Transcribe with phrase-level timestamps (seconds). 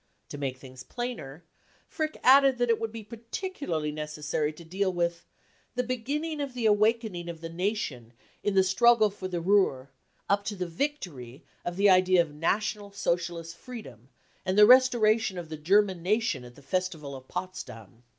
[0.29, 1.45] To make things plainer,
[1.87, 5.29] Frick added that it would be particu larly necessary to deal with 4 4
[5.75, 9.91] the beginning of the awaken ing of the nation in the struggle for the Ruhr,
[10.27, 14.09] up to the victory of the idea of National Socialist freedom
[14.43, 18.01] and the restoration of the German nation at the festival of Potsdam."